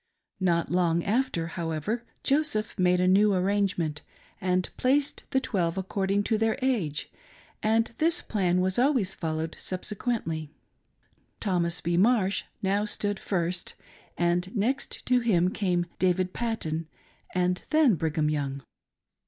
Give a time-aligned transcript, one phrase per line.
[0.39, 4.01] Not long after, however, Joseph made a new ar rangement,
[4.41, 7.11] and placed the Twelve according to their age,
[7.61, 10.49] and this plan was always followed subsequently.
[11.39, 11.97] Thomas B.
[11.97, 13.75] Marsh now stood first,
[14.17, 16.87] and next to him came David Patten,
[17.35, 18.63] and then Brigham Young.